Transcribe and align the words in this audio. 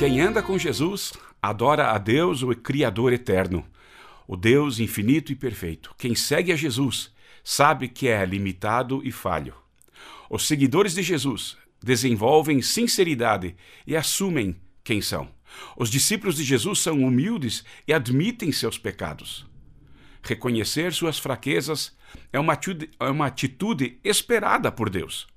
Quem 0.00 0.18
anda 0.18 0.42
com 0.42 0.56
Jesus 0.56 1.12
adora 1.42 1.90
a 1.90 1.98
Deus, 1.98 2.42
o 2.42 2.56
Criador 2.56 3.12
eterno, 3.12 3.66
o 4.26 4.34
Deus 4.34 4.80
infinito 4.80 5.30
e 5.30 5.36
perfeito. 5.36 5.94
Quem 5.98 6.14
segue 6.14 6.50
a 6.50 6.56
Jesus 6.56 7.12
sabe 7.44 7.86
que 7.86 8.08
é 8.08 8.24
limitado 8.24 9.02
e 9.04 9.12
falho. 9.12 9.54
Os 10.30 10.46
seguidores 10.46 10.94
de 10.94 11.02
Jesus 11.02 11.54
desenvolvem 11.82 12.62
sinceridade 12.62 13.54
e 13.86 13.94
assumem 13.94 14.56
quem 14.82 15.02
são. 15.02 15.28
Os 15.76 15.90
discípulos 15.90 16.36
de 16.36 16.44
Jesus 16.44 16.78
são 16.78 17.04
humildes 17.04 17.62
e 17.86 17.92
admitem 17.92 18.50
seus 18.52 18.78
pecados. 18.78 19.46
Reconhecer 20.22 20.94
suas 20.94 21.18
fraquezas 21.18 21.94
é 22.32 22.40
uma 22.40 22.54
atitude, 22.54 22.90
é 22.98 23.22
atitude 23.22 24.00
esperada 24.02 24.72
por 24.72 24.88
Deus 24.88 25.28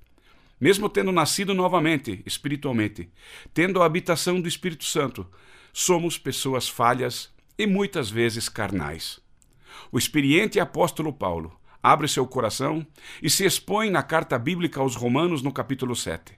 mesmo 0.64 0.88
tendo 0.88 1.11
nascido 1.11 1.53
novamente, 1.53 2.23
espiritualmente, 2.25 3.09
tendo 3.53 3.81
a 3.81 3.86
habitação 3.86 4.39
do 4.39 4.47
Espírito 4.47 4.86
Santo, 4.86 5.28
somos 5.73 6.17
pessoas 6.17 6.69
falhas 6.69 7.30
e 7.58 7.67
muitas 7.67 8.09
vezes 8.09 8.47
carnais. 8.47 9.19
O 9.91 9.97
experiente 9.97 10.61
apóstolo 10.61 11.11
Paulo 11.11 11.53
abre 11.84 12.08
seu 12.08 12.25
coração 12.25 12.88
e 13.22 13.30
se 13.30 13.44
expõe 13.44 13.89
na 13.89 14.02
carta 14.02 14.39
bíblica 14.39 14.80
aos 14.80 14.95
Romanos 14.95 15.41
no 15.41 15.52
capítulo 15.52 15.97
7. 15.97 16.31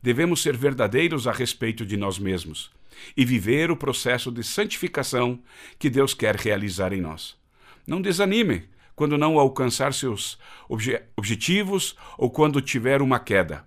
Devemos 0.00 0.42
ser 0.42 0.56
verdadeiros 0.56 1.26
a 1.26 1.32
respeito 1.32 1.84
de 1.84 1.96
nós 1.96 2.20
mesmos 2.20 2.70
e 3.16 3.24
viver 3.24 3.72
o 3.72 3.76
processo 3.76 4.30
de 4.30 4.44
santificação 4.44 5.42
que 5.76 5.90
Deus 5.90 6.14
quer 6.14 6.36
realizar 6.36 6.92
em 6.92 7.00
nós. 7.00 7.36
Não 7.84 8.00
desanime 8.00 8.68
quando 8.96 9.18
não 9.18 9.38
alcançar 9.38 9.92
seus 9.92 10.38
obje 10.68 11.00
objetivos 11.14 11.94
ou 12.16 12.30
quando 12.30 12.62
tiver 12.62 13.02
uma 13.02 13.20
queda. 13.20 13.64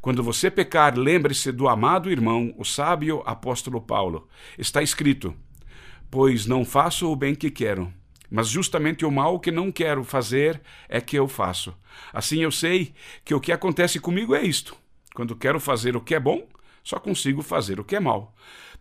Quando 0.00 0.22
você 0.22 0.50
pecar, 0.50 0.98
lembre-se 0.98 1.52
do 1.52 1.68
amado 1.68 2.10
irmão, 2.10 2.52
o 2.58 2.64
sábio 2.64 3.22
apóstolo 3.24 3.80
Paulo. 3.80 4.26
Está 4.58 4.82
escrito: 4.82 5.32
Pois 6.10 6.46
não 6.46 6.64
faço 6.64 7.12
o 7.12 7.14
bem 7.14 7.34
que 7.36 7.50
quero, 7.50 7.92
mas 8.28 8.48
justamente 8.48 9.04
o 9.04 9.10
mal 9.10 9.38
que 9.38 9.52
não 9.52 9.70
quero 9.70 10.02
fazer 10.02 10.60
é 10.88 11.00
que 11.00 11.16
eu 11.16 11.28
faço. 11.28 11.72
Assim 12.12 12.42
eu 12.42 12.50
sei 12.50 12.94
que 13.24 13.34
o 13.34 13.40
que 13.40 13.52
acontece 13.52 14.00
comigo 14.00 14.34
é 14.34 14.42
isto: 14.42 14.74
quando 15.14 15.36
quero 15.36 15.60
fazer 15.60 15.94
o 15.94 16.00
que 16.00 16.14
é 16.14 16.20
bom, 16.20 16.48
só 16.82 16.98
consigo 16.98 17.42
fazer 17.42 17.78
o 17.78 17.84
que 17.84 17.94
é 17.94 18.00
mal. 18.00 18.34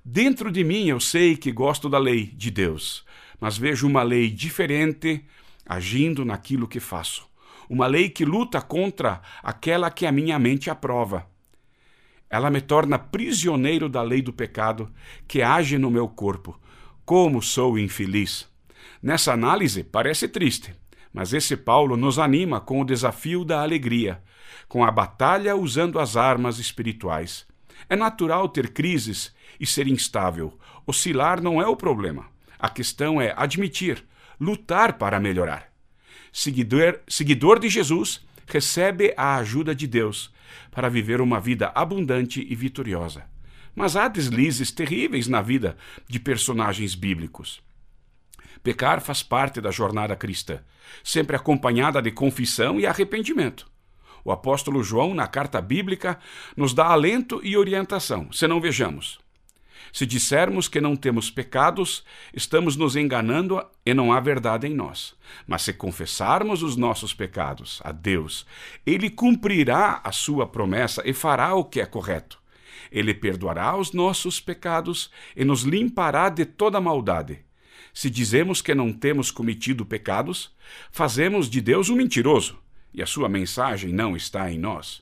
Dentro 0.03 0.51
de 0.51 0.63
mim 0.63 0.87
eu 0.87 0.99
sei 0.99 1.35
que 1.35 1.51
gosto 1.51 1.87
da 1.87 1.99
lei 1.99 2.25
de 2.25 2.49
Deus, 2.49 3.05
mas 3.39 3.57
vejo 3.57 3.85
uma 3.85 4.01
lei 4.01 4.31
diferente 4.31 5.23
agindo 5.65 6.25
naquilo 6.25 6.67
que 6.67 6.79
faço. 6.79 7.25
Uma 7.69 7.87
lei 7.87 8.09
que 8.09 8.25
luta 8.25 8.61
contra 8.61 9.21
aquela 9.41 9.89
que 9.89 10.05
a 10.05 10.11
minha 10.11 10.37
mente 10.37 10.69
aprova. 10.69 11.25
Ela 12.29 12.49
me 12.49 12.61
torna 12.61 12.97
prisioneiro 12.97 13.89
da 13.89 14.01
lei 14.01 14.21
do 14.21 14.31
pecado 14.31 14.91
que 15.27 15.41
age 15.41 15.77
no 15.77 15.91
meu 15.91 16.07
corpo. 16.07 16.59
Como 17.05 17.41
sou 17.41 17.77
infeliz! 17.77 18.49
Nessa 19.01 19.33
análise 19.33 19.83
parece 19.83 20.27
triste, 20.27 20.73
mas 21.13 21.33
esse 21.33 21.57
Paulo 21.57 21.97
nos 21.97 22.19
anima 22.19 22.61
com 22.61 22.81
o 22.81 22.85
desafio 22.85 23.43
da 23.43 23.61
alegria, 23.61 24.21
com 24.67 24.85
a 24.85 24.91
batalha 24.91 25.55
usando 25.55 25.99
as 25.99 26.15
armas 26.15 26.59
espirituais. 26.59 27.45
É 27.89 27.95
natural 27.95 28.47
ter 28.47 28.71
crises 28.71 29.33
e 29.59 29.65
ser 29.65 29.87
instável. 29.87 30.57
Oscilar 30.85 31.41
não 31.41 31.61
é 31.61 31.67
o 31.67 31.75
problema. 31.75 32.27
A 32.57 32.69
questão 32.69 33.19
é 33.19 33.33
admitir, 33.35 34.05
lutar 34.41 34.93
para 34.93 35.19
melhorar. 35.19 35.71
Seguidor, 36.33 36.99
seguidor 37.07 37.59
de 37.59 37.69
Jesus 37.69 38.25
recebe 38.47 39.13
a 39.15 39.35
ajuda 39.35 39.75
de 39.75 39.85
Deus 39.85 40.33
para 40.71 40.89
viver 40.89 41.21
uma 41.21 41.39
vida 41.39 41.71
abundante 41.75 42.45
e 42.49 42.55
vitoriosa. 42.55 43.23
Mas 43.75 43.95
há 43.95 44.07
deslizes 44.07 44.71
terríveis 44.71 45.27
na 45.27 45.41
vida 45.41 45.77
de 46.09 46.19
personagens 46.19 46.95
bíblicos. 46.95 47.61
Pecar 48.63 48.99
faz 48.99 49.21
parte 49.21 49.61
da 49.61 49.69
jornada 49.69 50.15
cristã, 50.15 50.59
sempre 51.03 51.35
acompanhada 51.35 52.01
de 52.01 52.11
confissão 52.11 52.79
e 52.79 52.85
arrependimento. 52.85 53.69
O 54.23 54.31
apóstolo 54.31 54.83
João, 54.83 55.13
na 55.13 55.27
carta 55.27 55.61
bíblica, 55.61 56.19
nos 56.57 56.73
dá 56.73 56.87
alento 56.87 57.39
e 57.43 57.55
orientação. 57.55 58.31
Se 58.31 58.47
não 58.47 58.59
vejamos, 58.59 59.19
se 59.91 60.05
dissermos 60.05 60.67
que 60.67 60.81
não 60.81 60.95
temos 60.95 61.29
pecados, 61.29 62.03
estamos 62.33 62.75
nos 62.75 62.95
enganando 62.95 63.63
e 63.85 63.93
não 63.93 64.13
há 64.13 64.19
verdade 64.19 64.67
em 64.67 64.73
nós. 64.73 65.13
Mas 65.45 65.63
se 65.63 65.73
confessarmos 65.73 66.63
os 66.63 66.75
nossos 66.75 67.13
pecados 67.13 67.81
a 67.83 67.91
Deus, 67.91 68.45
Ele 68.85 69.09
cumprirá 69.09 70.01
a 70.03 70.11
sua 70.11 70.47
promessa 70.47 71.01
e 71.05 71.13
fará 71.13 71.53
o 71.55 71.65
que 71.65 71.81
é 71.81 71.85
correto. 71.85 72.39
Ele 72.91 73.13
perdoará 73.13 73.75
os 73.77 73.93
nossos 73.93 74.39
pecados 74.39 75.09
e 75.35 75.45
nos 75.45 75.63
limpará 75.63 76.29
de 76.29 76.45
toda 76.45 76.81
maldade. 76.81 77.39
Se 77.93 78.09
dizemos 78.09 78.61
que 78.61 78.73
não 78.73 78.93
temos 78.93 79.31
cometido 79.31 79.85
pecados, 79.85 80.55
fazemos 80.91 81.49
de 81.49 81.61
Deus 81.61 81.89
um 81.89 81.95
mentiroso, 81.95 82.57
e 82.93 83.01
a 83.01 83.05
sua 83.05 83.27
mensagem 83.27 83.91
não 83.91 84.15
está 84.15 84.51
em 84.51 84.57
nós. 84.57 85.01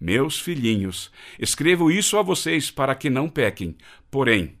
Meus 0.00 0.38
filhinhos, 0.38 1.10
escrevo 1.38 1.90
isso 1.90 2.16
a 2.16 2.22
vocês 2.22 2.70
para 2.70 2.94
que 2.94 3.10
não 3.10 3.28
pequem. 3.28 3.76
Porém, 4.10 4.56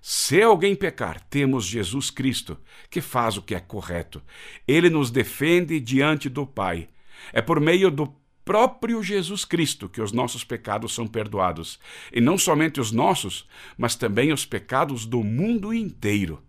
se 0.00 0.40
alguém 0.40 0.74
pecar, 0.74 1.20
temos 1.28 1.66
Jesus 1.66 2.10
Cristo, 2.10 2.56
que 2.88 3.00
faz 3.00 3.36
o 3.36 3.42
que 3.42 3.54
é 3.54 3.60
correto. 3.60 4.22
Ele 4.66 4.88
nos 4.88 5.10
defende 5.10 5.78
diante 5.80 6.28
do 6.28 6.46
Pai. 6.46 6.88
É 7.32 7.42
por 7.42 7.60
meio 7.60 7.90
do 7.90 8.14
próprio 8.44 9.02
Jesus 9.02 9.44
Cristo 9.44 9.90
que 9.90 10.00
os 10.00 10.10
nossos 10.10 10.42
pecados 10.42 10.94
são 10.94 11.06
perdoados. 11.06 11.78
E 12.10 12.20
não 12.20 12.38
somente 12.38 12.80
os 12.80 12.90
nossos, 12.90 13.46
mas 13.76 13.94
também 13.94 14.32
os 14.32 14.46
pecados 14.46 15.04
do 15.04 15.22
mundo 15.22 15.74
inteiro. 15.74 16.42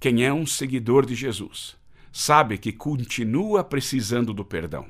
Quem 0.00 0.24
é 0.24 0.32
um 0.32 0.46
seguidor 0.46 1.04
de 1.04 1.14
Jesus 1.14 1.76
sabe 2.10 2.58
que 2.58 2.72
continua 2.72 3.64
precisando 3.64 4.32
do 4.32 4.44
perdão. 4.44 4.86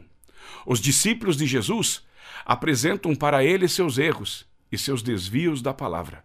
Os 0.67 0.81
discípulos 0.81 1.37
de 1.37 1.47
Jesus 1.47 2.03
apresentam 2.45 3.15
para 3.15 3.45
ele 3.45 3.69
seus 3.69 3.99
erros 3.99 4.47
e 4.71 4.79
seus 4.79 5.03
desvios 5.03 5.61
da 5.61 5.75
palavra. 5.75 6.25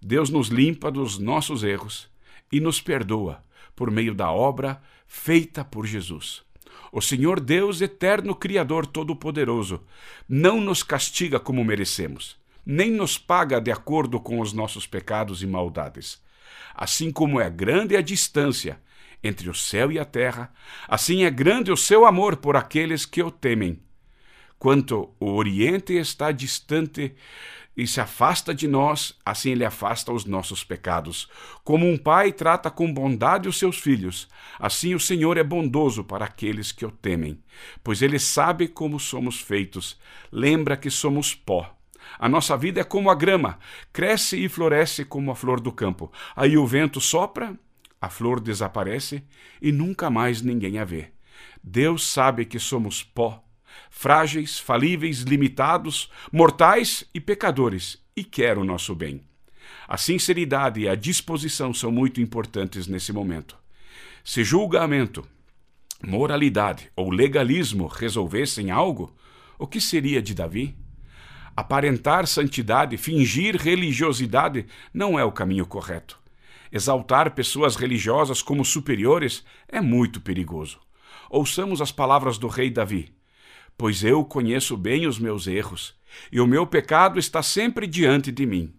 Deus 0.00 0.30
nos 0.30 0.48
limpa 0.48 0.90
dos 0.90 1.18
nossos 1.18 1.62
erros 1.62 2.08
e 2.52 2.60
nos 2.60 2.80
perdoa 2.80 3.42
por 3.74 3.90
meio 3.90 4.14
da 4.14 4.30
obra 4.30 4.80
feita 5.06 5.64
por 5.64 5.86
Jesus. 5.86 6.42
O 6.92 7.00
Senhor 7.00 7.40
Deus, 7.40 7.80
eterno 7.80 8.34
Criador 8.34 8.86
Todo-Poderoso, 8.86 9.82
não 10.28 10.60
nos 10.60 10.82
castiga 10.82 11.40
como 11.40 11.64
merecemos, 11.64 12.36
nem 12.64 12.90
nos 12.90 13.18
paga 13.18 13.60
de 13.60 13.72
acordo 13.72 14.20
com 14.20 14.40
os 14.40 14.52
nossos 14.52 14.86
pecados 14.86 15.42
e 15.42 15.46
maldades. 15.46 16.22
Assim 16.74 17.10
como 17.10 17.40
é 17.40 17.50
grande 17.50 17.96
a 17.96 18.00
distância 18.00 18.80
entre 19.22 19.48
o 19.48 19.54
céu 19.54 19.90
e 19.90 19.98
a 19.98 20.04
terra, 20.04 20.52
assim 20.86 21.24
é 21.24 21.30
grande 21.30 21.72
o 21.72 21.76
seu 21.76 22.04
amor 22.04 22.36
por 22.36 22.56
aqueles 22.56 23.06
que 23.06 23.22
o 23.22 23.30
temem 23.30 23.80
Quanto 24.64 25.10
o 25.20 25.34
Oriente 25.34 25.92
está 25.92 26.32
distante 26.32 27.14
e 27.76 27.86
se 27.86 28.00
afasta 28.00 28.54
de 28.54 28.66
nós, 28.66 29.14
assim 29.22 29.50
ele 29.50 29.62
afasta 29.62 30.10
os 30.10 30.24
nossos 30.24 30.64
pecados. 30.64 31.28
Como 31.62 31.86
um 31.86 31.98
pai 31.98 32.32
trata 32.32 32.70
com 32.70 32.90
bondade 32.90 33.46
os 33.46 33.58
seus 33.58 33.78
filhos, 33.78 34.26
assim 34.58 34.94
o 34.94 34.98
Senhor 34.98 35.36
é 35.36 35.44
bondoso 35.44 36.02
para 36.02 36.24
aqueles 36.24 36.72
que 36.72 36.86
o 36.86 36.90
temem, 36.90 37.38
pois 37.82 38.00
ele 38.00 38.18
sabe 38.18 38.66
como 38.66 38.98
somos 38.98 39.38
feitos, 39.38 40.00
lembra 40.32 40.78
que 40.78 40.88
somos 40.88 41.34
pó. 41.34 41.76
A 42.18 42.26
nossa 42.26 42.56
vida 42.56 42.80
é 42.80 42.84
como 42.84 43.10
a 43.10 43.14
grama, 43.14 43.58
cresce 43.92 44.42
e 44.42 44.48
floresce 44.48 45.04
como 45.04 45.30
a 45.30 45.36
flor 45.36 45.60
do 45.60 45.72
campo. 45.72 46.10
Aí 46.34 46.56
o 46.56 46.66
vento 46.66 47.02
sopra, 47.02 47.54
a 48.00 48.08
flor 48.08 48.40
desaparece 48.40 49.22
e 49.60 49.70
nunca 49.70 50.08
mais 50.08 50.40
ninguém 50.40 50.78
a 50.78 50.86
vê. 50.86 51.12
Deus 51.62 52.06
sabe 52.06 52.46
que 52.46 52.58
somos 52.58 53.02
pó 53.02 53.43
frágeis, 53.90 54.58
falíveis, 54.58 55.22
limitados, 55.22 56.10
mortais 56.32 57.04
e 57.14 57.20
pecadores, 57.20 58.02
e 58.16 58.22
quer 58.22 58.58
o 58.58 58.64
nosso 58.64 58.94
bem. 58.94 59.22
A 59.86 59.96
sinceridade 59.96 60.80
e 60.80 60.88
a 60.88 60.94
disposição 60.94 61.74
são 61.74 61.90
muito 61.90 62.20
importantes 62.20 62.86
nesse 62.86 63.12
momento. 63.12 63.56
Se 64.24 64.42
julgamento, 64.42 65.26
moralidade 66.02 66.90
ou 66.96 67.10
legalismo 67.10 67.86
resolvessem 67.86 68.70
algo, 68.70 69.14
o 69.58 69.66
que 69.66 69.80
seria 69.80 70.22
de 70.22 70.34
Davi? 70.34 70.76
Aparentar 71.56 72.26
santidade, 72.26 72.96
fingir 72.96 73.56
religiosidade 73.56 74.66
não 74.92 75.18
é 75.18 75.24
o 75.24 75.30
caminho 75.30 75.66
correto. 75.66 76.18
Exaltar 76.72 77.30
pessoas 77.32 77.76
religiosas 77.76 78.42
como 78.42 78.64
superiores 78.64 79.44
é 79.68 79.80
muito 79.80 80.20
perigoso. 80.20 80.80
Ouçamos 81.30 81.80
as 81.80 81.92
palavras 81.92 82.38
do 82.38 82.48
rei 82.48 82.70
Davi: 82.70 83.14
Pois 83.76 84.04
eu 84.04 84.24
conheço 84.24 84.76
bem 84.76 85.06
os 85.06 85.18
meus 85.18 85.46
erros, 85.46 85.94
e 86.30 86.40
o 86.40 86.46
meu 86.46 86.66
pecado 86.66 87.18
está 87.18 87.42
sempre 87.42 87.86
diante 87.86 88.30
de 88.30 88.46
mim. 88.46 88.72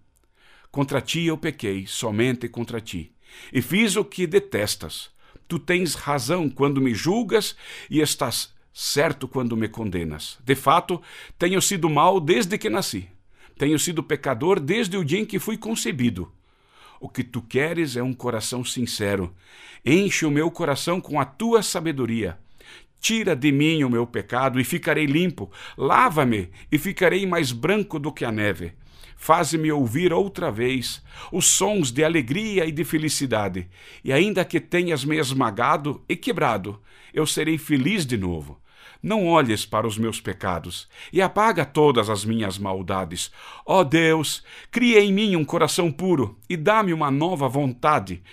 Contra 0.71 1.01
ti 1.01 1.25
eu 1.25 1.37
pequei, 1.37 1.85
somente 1.85 2.47
contra 2.47 2.79
ti, 2.81 3.13
e 3.51 3.61
fiz 3.61 3.95
o 3.95 4.05
que 4.05 4.25
detestas. 4.25 5.09
Tu 5.47 5.59
tens 5.59 5.93
razão 5.95 6.49
quando 6.49 6.81
me 6.81 6.93
julgas 6.93 7.55
e 7.89 7.99
estás 7.99 8.53
certo 8.73 9.27
quando 9.27 9.55
me 9.55 9.69
condenas. 9.69 10.37
De 10.43 10.55
fato, 10.55 11.01
tenho 11.37 11.61
sido 11.61 11.89
mal 11.89 12.19
desde 12.19 12.57
que 12.57 12.69
nasci. 12.69 13.07
Tenho 13.57 13.79
sido 13.79 14.03
pecador 14.03 14.59
desde 14.59 14.97
o 14.97 15.05
dia 15.05 15.19
em 15.19 15.25
que 15.25 15.39
fui 15.39 15.57
concebido. 15.57 16.31
O 16.99 17.07
que 17.07 17.23
tu 17.23 17.41
queres 17.41 17.95
é 17.95 18.03
um 18.03 18.13
coração 18.13 18.65
sincero. 18.65 19.33
Enche 19.85 20.25
o 20.25 20.31
meu 20.31 20.49
coração 20.49 20.99
com 20.99 21.19
a 21.19 21.25
tua 21.25 21.61
sabedoria. 21.61 22.37
Tira 23.05 23.35
de 23.35 23.51
mim 23.51 23.83
o 23.83 23.89
meu 23.91 24.07
pecado 24.07 24.59
e 24.59 24.63
ficarei 24.63 25.05
limpo. 25.05 25.51
Lava-me 25.77 26.49
e 26.71 26.79
ficarei 26.79 27.23
mais 27.23 27.51
branco 27.51 27.99
do 27.99 28.11
que 28.11 28.25
a 28.25 28.31
neve. 28.31 28.73
Faze-me 29.15 29.71
ouvir 29.71 30.11
outra 30.11 30.51
vez 30.51 31.03
os 31.31 31.45
sons 31.45 31.91
de 31.91 32.03
alegria 32.03 32.65
e 32.65 32.71
de 32.71 32.83
felicidade, 32.83 33.69
e 34.03 34.11
ainda 34.11 34.43
que 34.43 34.59
tenhas 34.59 35.05
me 35.05 35.19
esmagado 35.19 36.03
e 36.09 36.15
quebrado, 36.15 36.81
eu 37.13 37.27
serei 37.27 37.59
feliz 37.59 38.07
de 38.07 38.17
novo. 38.17 38.59
Não 39.03 39.27
olhes 39.27 39.67
para 39.67 39.85
os 39.85 39.99
meus 39.99 40.19
pecados 40.19 40.89
e 41.13 41.21
apaga 41.21 41.63
todas 41.63 42.09
as 42.09 42.25
minhas 42.25 42.57
maldades. 42.57 43.31
Ó 43.67 43.81
oh 43.81 43.83
Deus, 43.83 44.43
cria 44.71 44.99
em 44.99 45.13
mim 45.13 45.35
um 45.35 45.45
coração 45.45 45.91
puro 45.91 46.39
e 46.49 46.57
dá-me 46.57 46.91
uma 46.91 47.11
nova 47.11 47.47
vontade 47.47 48.23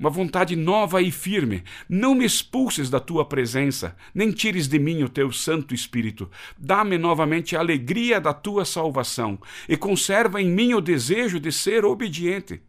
uma 0.00 0.08
vontade 0.08 0.56
nova 0.56 1.02
e 1.02 1.10
firme. 1.10 1.62
Não 1.86 2.14
me 2.14 2.24
expulses 2.24 2.88
da 2.88 2.98
tua 2.98 3.22
presença, 3.22 3.94
nem 4.14 4.32
tires 4.32 4.66
de 4.66 4.78
mim 4.78 5.02
o 5.02 5.10
teu 5.10 5.30
Santo 5.30 5.74
Espírito. 5.74 6.30
Dá-me 6.58 6.96
novamente 6.96 7.54
a 7.54 7.60
alegria 7.60 8.18
da 8.18 8.32
tua 8.32 8.64
salvação 8.64 9.38
e 9.68 9.76
conserva 9.76 10.40
em 10.40 10.48
mim 10.48 10.72
o 10.72 10.80
desejo 10.80 11.38
de 11.38 11.52
ser 11.52 11.84
obediente. 11.84 12.62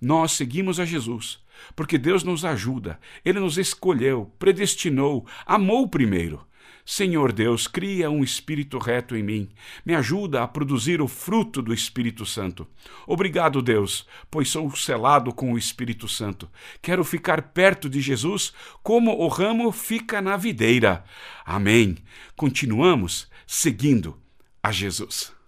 Nós 0.00 0.32
seguimos 0.32 0.80
a 0.80 0.86
Jesus, 0.86 1.40
porque 1.76 1.98
Deus 1.98 2.24
nos 2.24 2.42
ajuda, 2.42 2.98
Ele 3.22 3.38
nos 3.38 3.58
escolheu, 3.58 4.32
predestinou, 4.38 5.26
amou 5.44 5.86
primeiro. 5.86 6.40
Senhor 6.84 7.32
Deus, 7.32 7.66
cria 7.66 8.10
um 8.10 8.24
espírito 8.24 8.78
reto 8.78 9.16
em 9.16 9.22
mim. 9.22 9.48
Me 9.84 9.94
ajuda 9.94 10.42
a 10.42 10.48
produzir 10.48 11.00
o 11.00 11.06
fruto 11.06 11.62
do 11.62 11.72
Espírito 11.72 12.26
Santo. 12.26 12.66
Obrigado, 13.06 13.62
Deus, 13.62 14.06
pois 14.30 14.48
sou 14.48 14.74
selado 14.74 15.32
com 15.32 15.52
o 15.52 15.58
Espírito 15.58 16.08
Santo. 16.08 16.50
Quero 16.80 17.04
ficar 17.04 17.42
perto 17.42 17.88
de 17.88 18.00
Jesus 18.00 18.52
como 18.82 19.16
o 19.16 19.28
ramo 19.28 19.70
fica 19.70 20.20
na 20.20 20.36
videira. 20.36 21.04
Amém. 21.44 21.96
Continuamos 22.36 23.28
seguindo 23.46 24.18
a 24.62 24.72
Jesus. 24.72 25.41